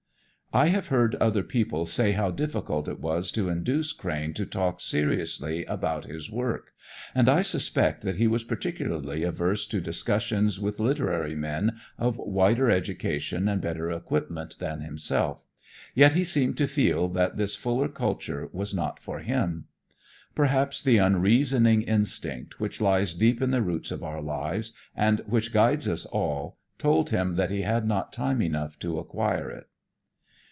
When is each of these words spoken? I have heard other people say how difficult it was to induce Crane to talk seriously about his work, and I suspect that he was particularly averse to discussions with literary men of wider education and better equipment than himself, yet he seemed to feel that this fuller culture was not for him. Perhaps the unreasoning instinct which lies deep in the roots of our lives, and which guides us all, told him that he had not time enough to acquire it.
I 0.53 0.67
have 0.67 0.87
heard 0.87 1.15
other 1.15 1.43
people 1.43 1.85
say 1.85 2.11
how 2.11 2.29
difficult 2.29 2.89
it 2.89 2.99
was 2.99 3.31
to 3.31 3.47
induce 3.47 3.93
Crane 3.93 4.33
to 4.33 4.45
talk 4.45 4.81
seriously 4.81 5.63
about 5.63 6.03
his 6.03 6.29
work, 6.29 6.73
and 7.15 7.29
I 7.29 7.41
suspect 7.41 8.01
that 8.01 8.17
he 8.17 8.27
was 8.27 8.43
particularly 8.43 9.23
averse 9.23 9.65
to 9.67 9.79
discussions 9.79 10.59
with 10.59 10.77
literary 10.77 11.35
men 11.37 11.77
of 11.97 12.17
wider 12.17 12.69
education 12.69 13.47
and 13.47 13.61
better 13.61 13.89
equipment 13.91 14.57
than 14.59 14.81
himself, 14.81 15.45
yet 15.95 16.11
he 16.15 16.25
seemed 16.25 16.57
to 16.57 16.67
feel 16.67 17.07
that 17.07 17.37
this 17.37 17.55
fuller 17.55 17.87
culture 17.87 18.49
was 18.51 18.73
not 18.73 18.99
for 18.99 19.19
him. 19.19 19.67
Perhaps 20.35 20.81
the 20.81 20.97
unreasoning 20.97 21.81
instinct 21.83 22.59
which 22.59 22.81
lies 22.81 23.13
deep 23.13 23.41
in 23.41 23.51
the 23.51 23.61
roots 23.61 23.89
of 23.89 24.03
our 24.03 24.21
lives, 24.21 24.73
and 24.97 25.21
which 25.27 25.53
guides 25.53 25.87
us 25.87 26.05
all, 26.07 26.57
told 26.77 27.11
him 27.11 27.37
that 27.37 27.51
he 27.51 27.61
had 27.61 27.87
not 27.87 28.11
time 28.11 28.41
enough 28.41 28.77
to 28.79 28.99
acquire 28.99 29.49
it. 29.49 29.67